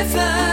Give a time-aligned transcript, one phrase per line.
[0.00, 0.49] river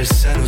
[0.00, 0.46] Duyup gelsen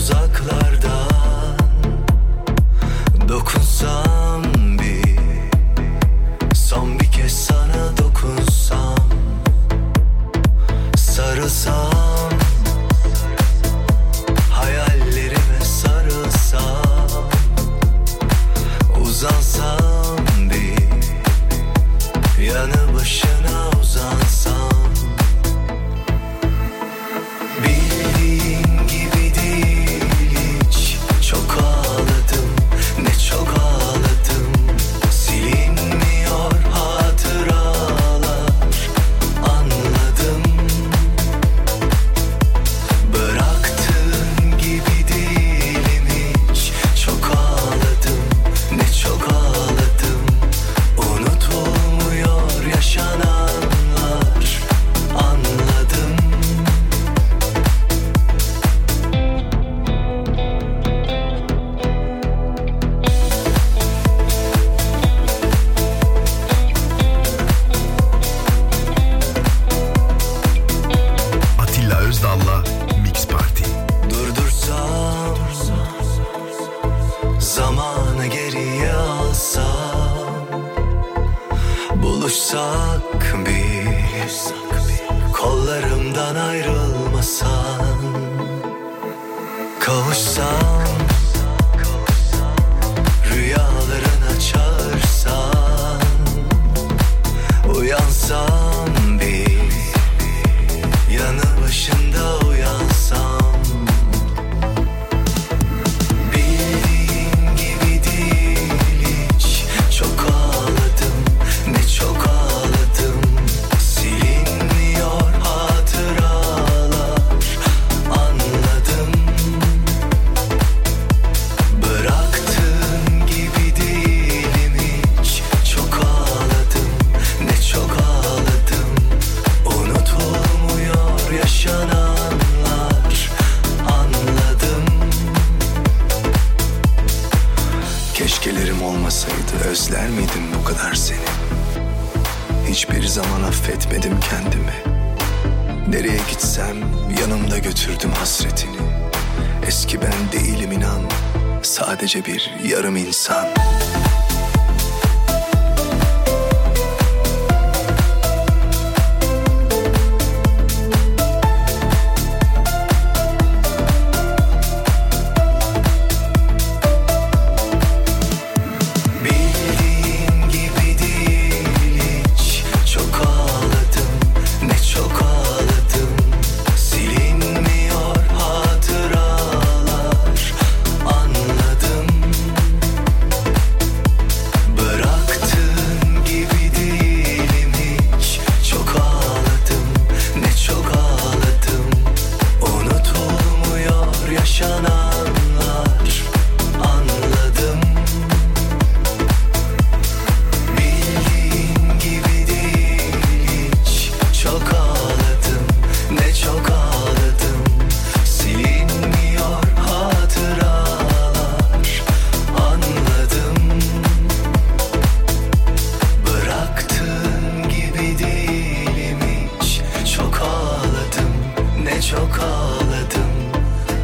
[222.13, 223.33] çok ağladım.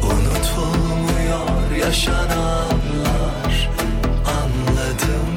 [0.03, 3.69] Unutulmuyor yaşananlar.
[4.25, 5.29] Anladım.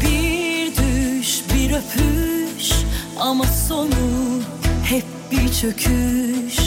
[0.00, 2.72] Bir düş bir öpüş
[3.20, 4.40] Ama sonu
[4.84, 6.58] hep bir çöküş.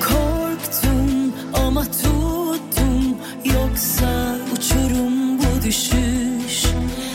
[0.00, 6.64] Korktum ama tuttum Yoksa uçurum bu düşüş.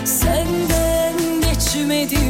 [0.06, 2.29] Senden geçmedi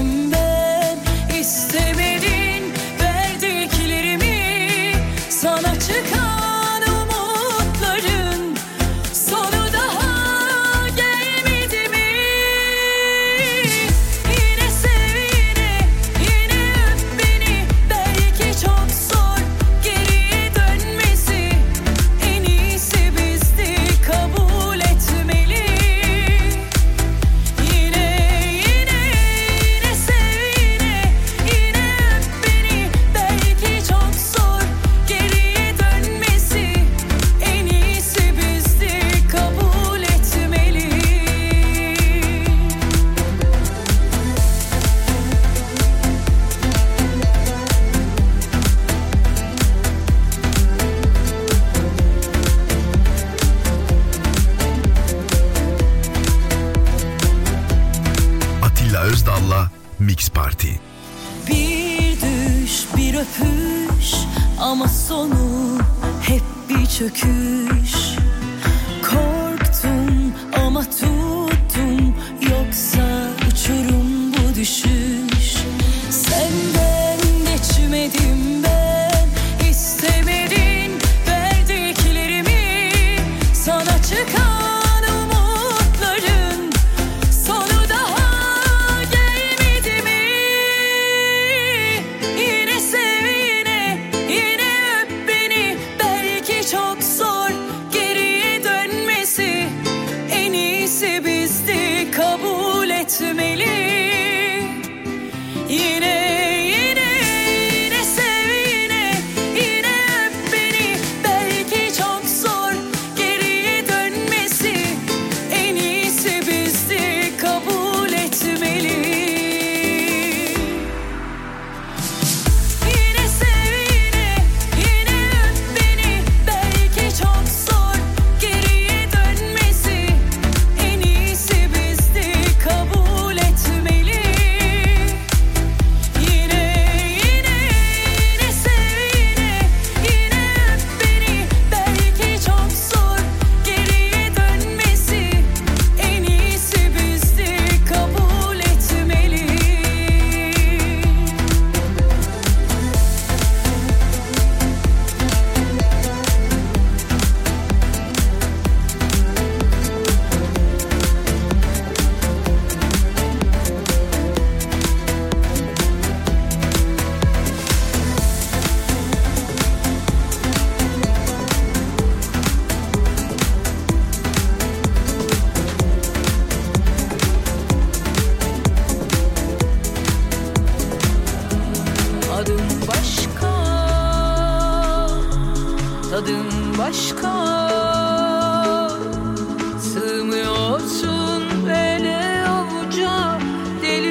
[84.10, 84.39] 只可。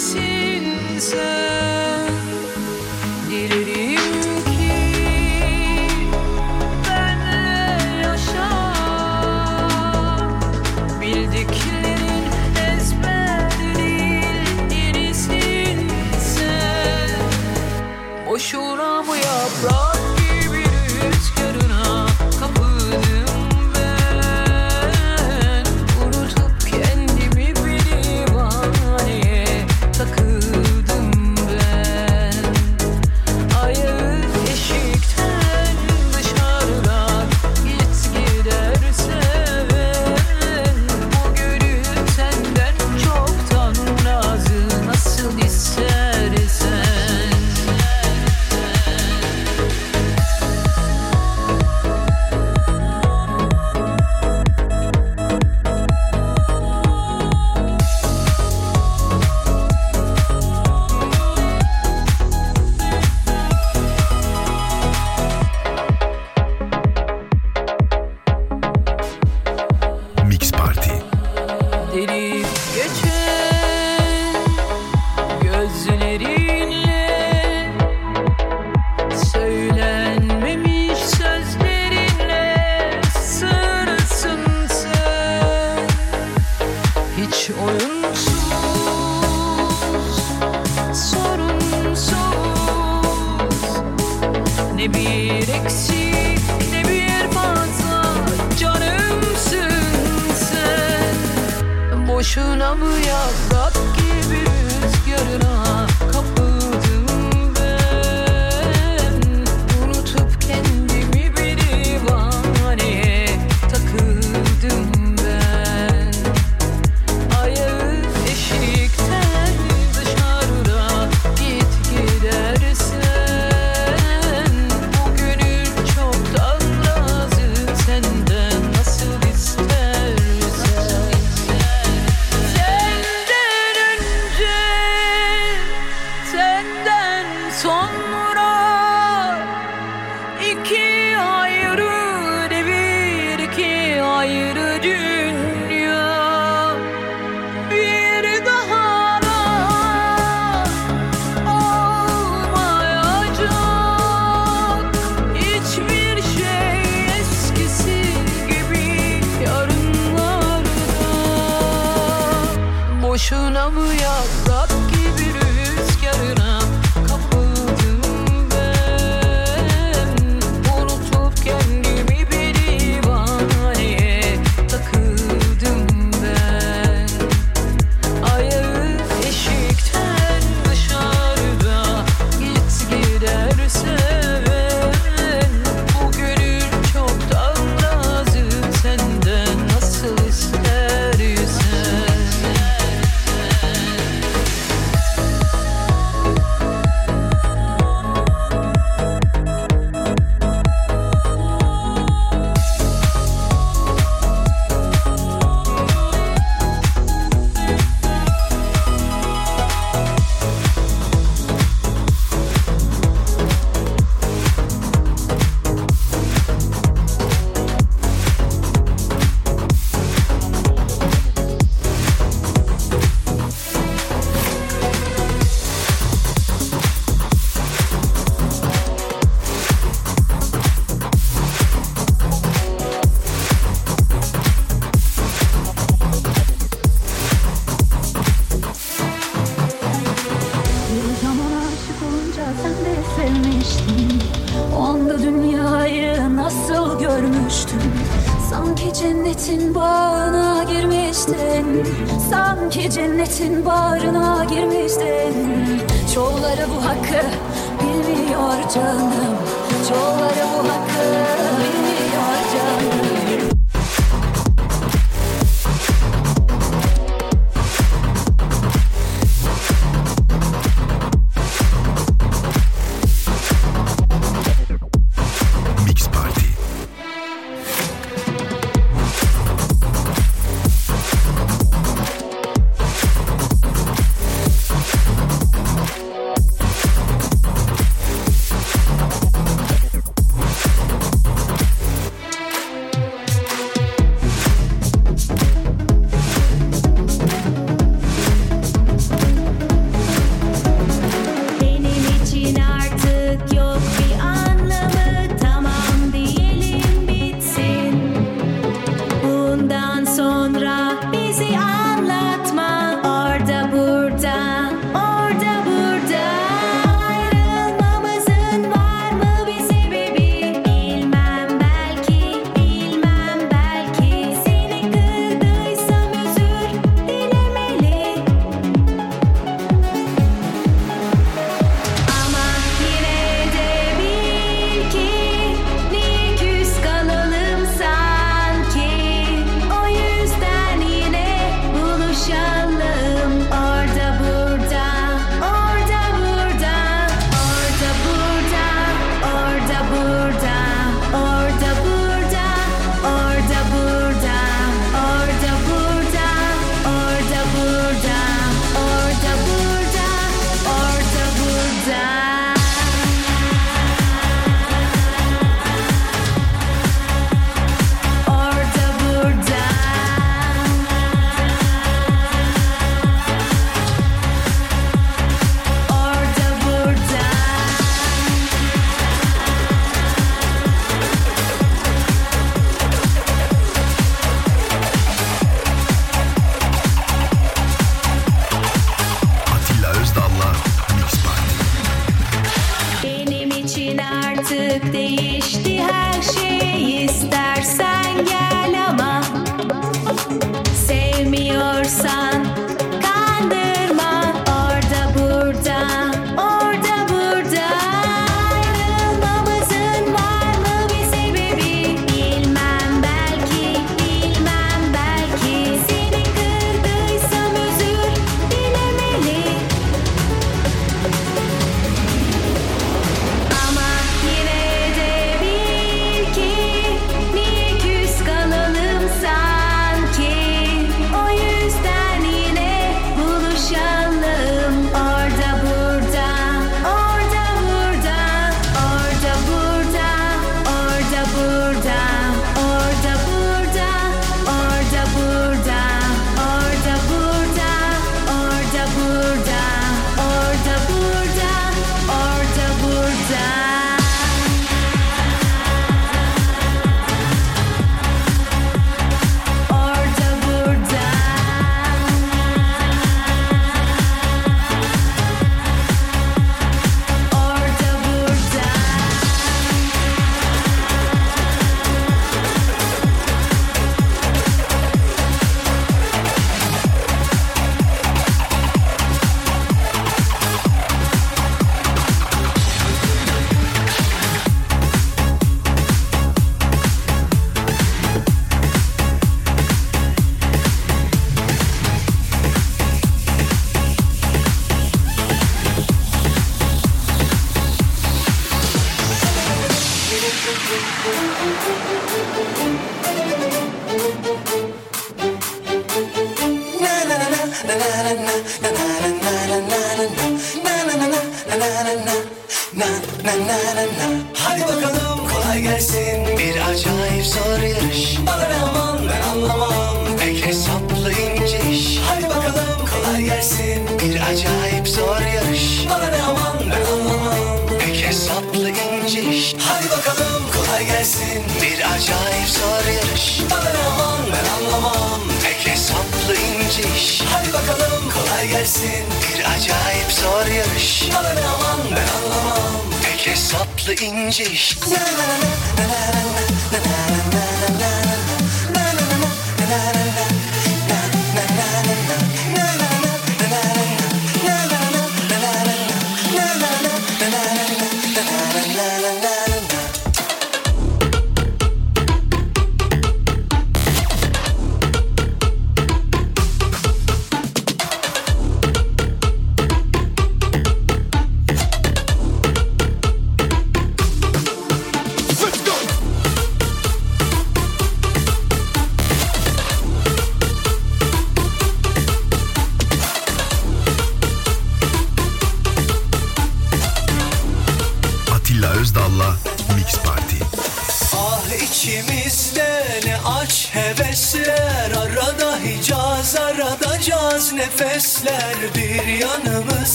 [0.00, 1.29] sins.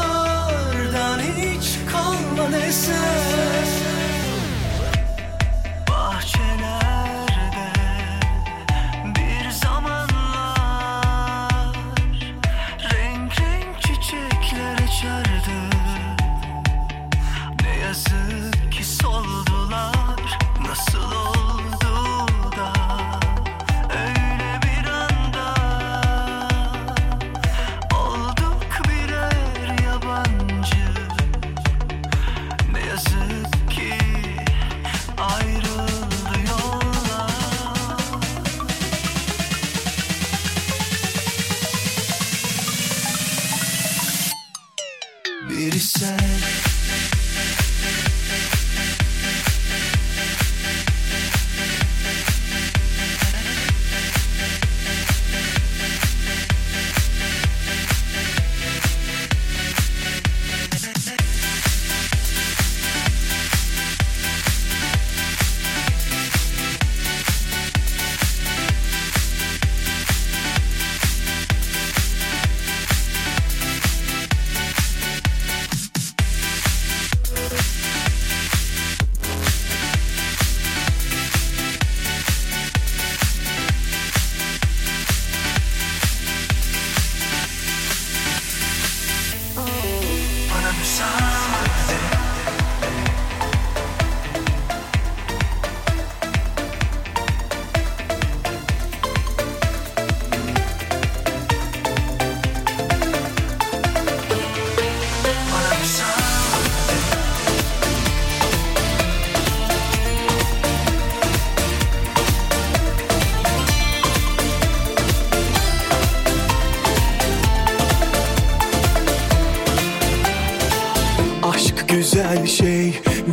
[1.19, 3.69] hiç kalmadı eser.
[5.91, 7.73] Bahçelerde
[9.05, 10.97] bir zamanlar
[12.83, 15.57] Renk renk çiçekler açardı
[17.63, 19.32] Ne yazık ki soldular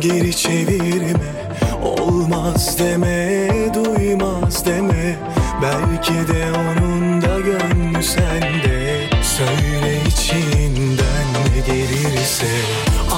[0.00, 1.12] geri çevirme.
[1.82, 5.16] Olmaz deme duymaz deme.
[5.62, 9.08] Belki de onun da gönlü sende.
[9.22, 12.46] Söyle içinden ne gelirse.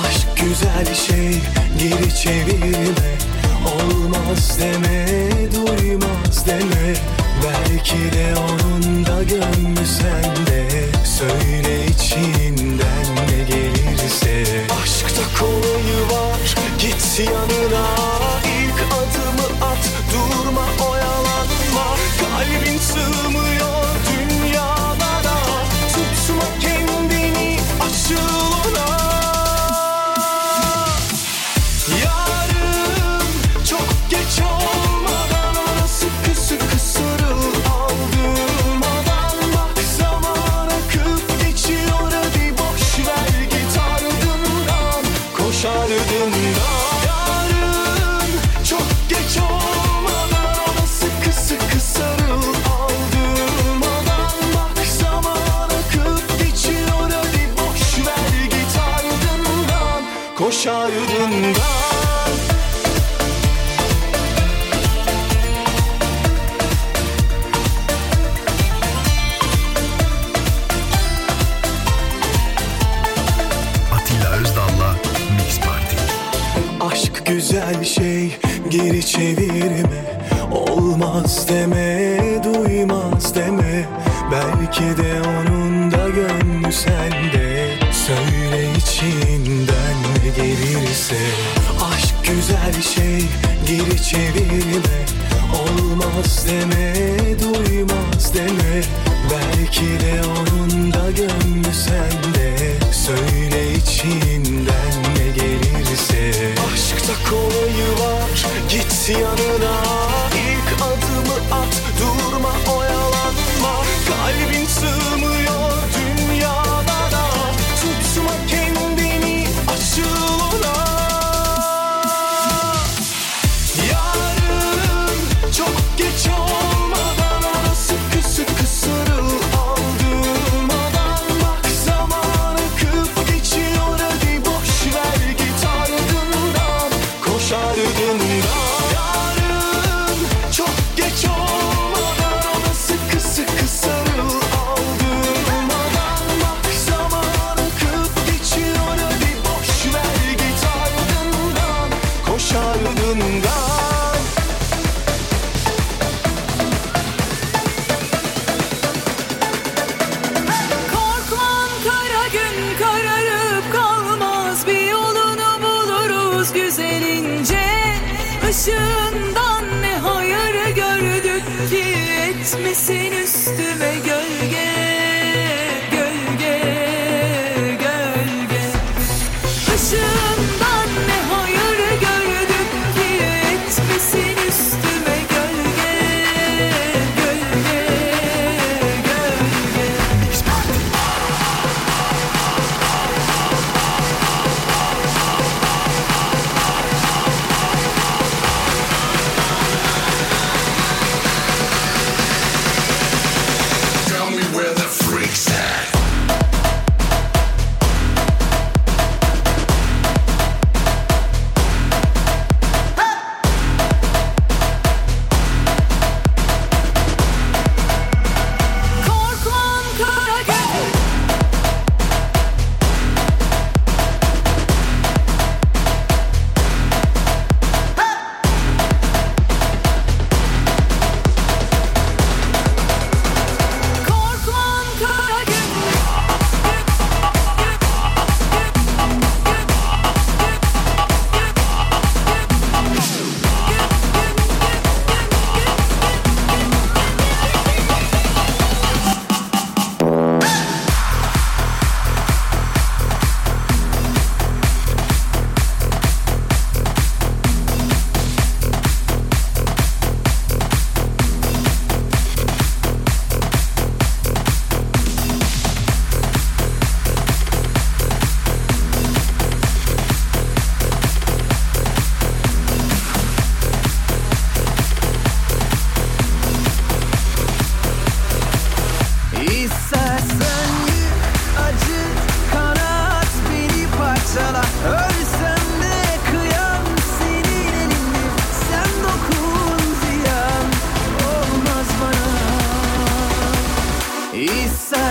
[0.04, 1.11] Aşk güzel şey
[77.42, 78.36] güzel şey
[78.68, 80.20] geri çevirme.
[80.52, 83.88] Olmaz deme, duymaz deme.
[84.32, 87.68] Belki de onun da gönlü sende.
[87.92, 91.16] Söyle içinden ne gelirse.
[91.92, 93.26] Aşk güzel şey
[93.66, 94.98] geri çevirme.
[95.62, 96.94] Olmaz deme,
[97.42, 98.82] duymaz deme.
[99.30, 102.56] Belki de onun da gönlü sende.
[102.92, 106.32] Söyle içinden gelirse.
[106.74, 108.30] Aşkta kolayı var
[108.68, 109.82] git yanına.
[110.34, 113.84] İlk adımı at durma oyalanma.
[114.08, 115.31] Kalbin sığmı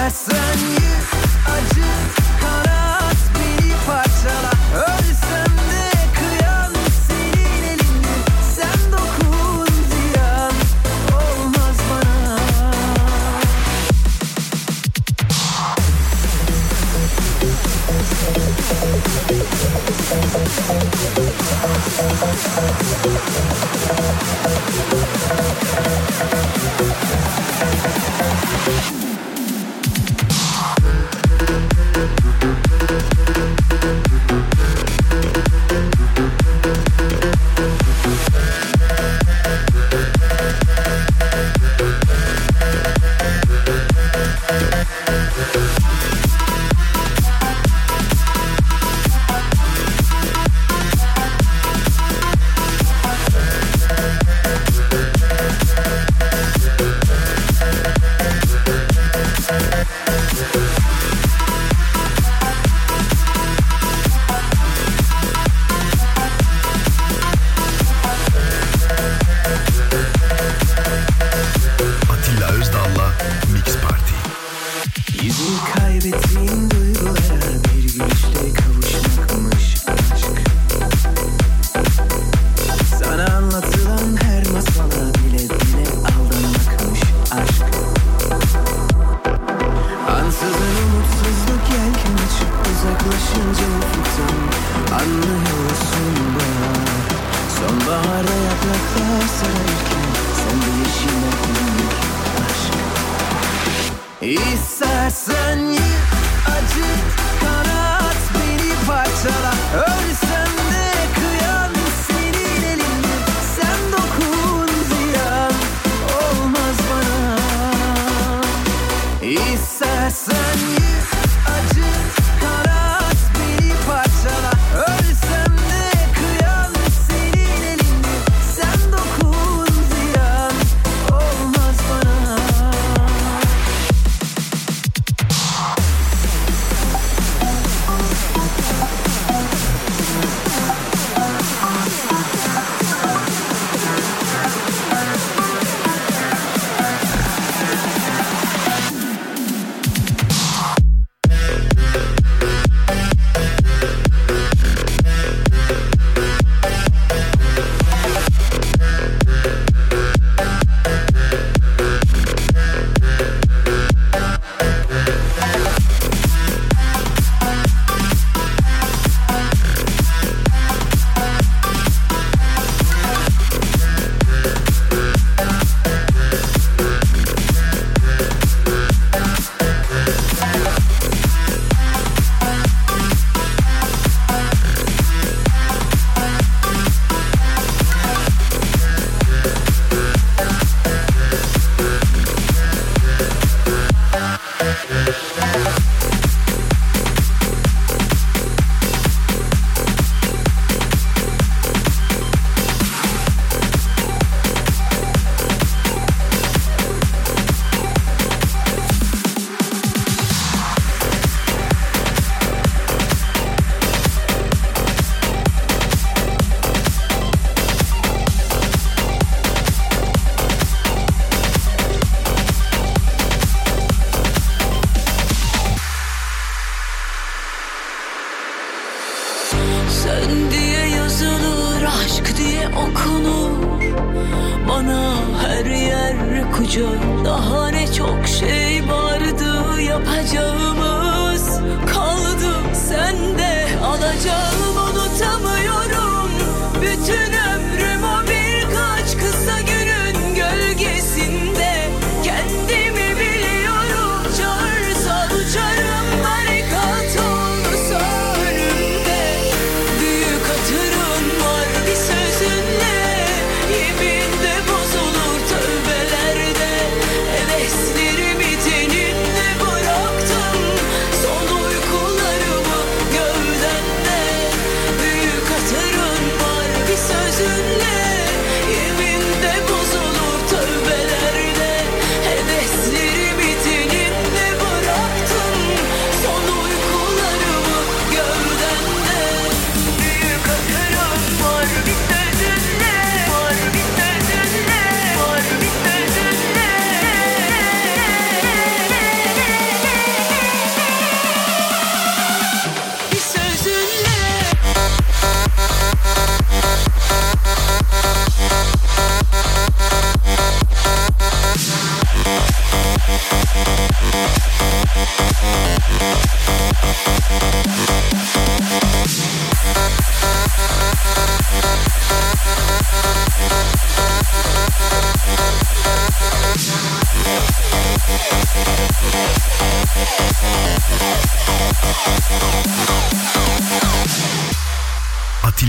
[0.02, 1.01] less than é you
[109.22, 109.51] said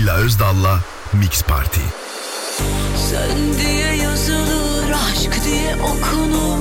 [0.03, 0.79] Atilla Özdal'la
[1.13, 1.81] Mix Party.
[3.09, 6.57] Sen diye yazılır, aşk diye okunur.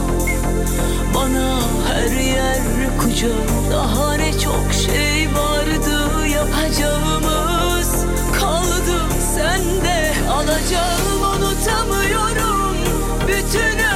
[1.14, 2.58] Bana her yer
[2.98, 6.26] kucak Daha ne çok şey vardı.
[6.28, 8.04] Yapacağımız
[8.40, 9.02] Kaldı
[9.34, 10.12] sende.
[10.30, 12.76] Alacağım unutamıyorum.
[13.28, 13.91] Bütün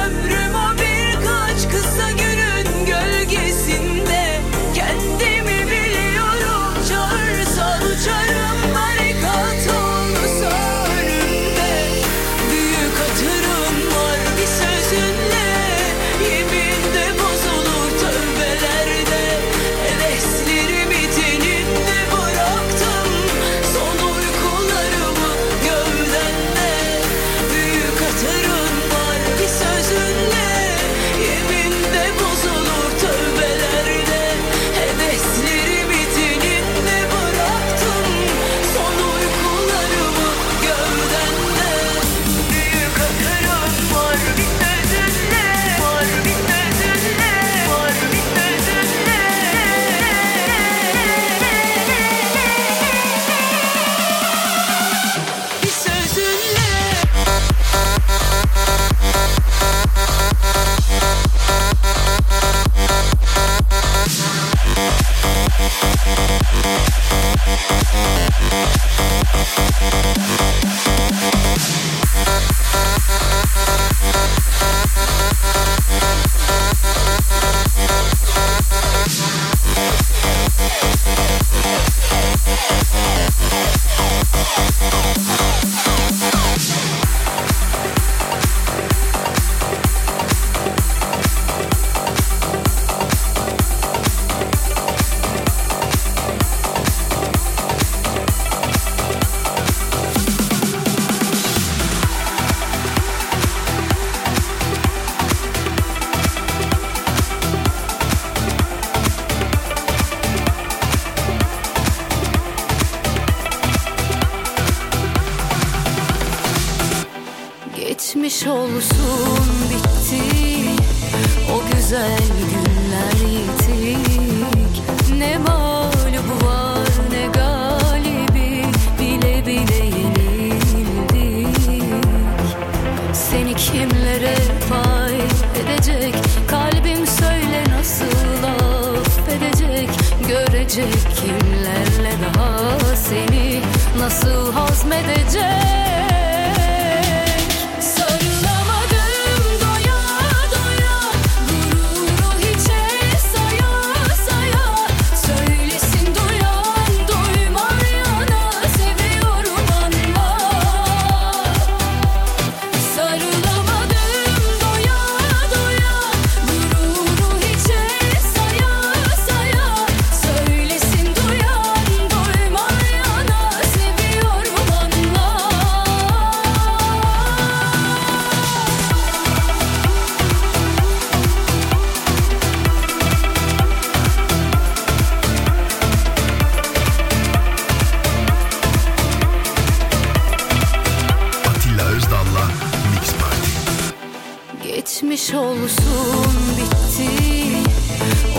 [195.63, 197.09] olsun bitti.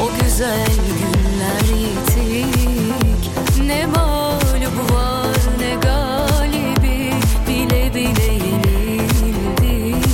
[0.02, 0.66] O güzel
[0.98, 3.30] günler yitik
[3.66, 7.12] Ne mağlubu var ne galibi.
[7.48, 10.04] Bile bile yenildik.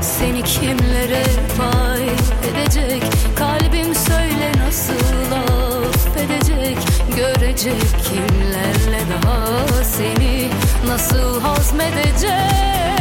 [0.00, 1.22] Seni kimlere
[1.58, 2.08] pay
[2.50, 3.02] edecek?
[3.36, 6.78] Kalbim söyle nasıl affedecek
[7.16, 10.48] Görecek kimlerle daha seni
[10.86, 12.97] Nasıl hazmedecek?